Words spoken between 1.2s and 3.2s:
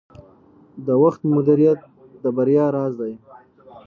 مدیریت د بریا راز دی.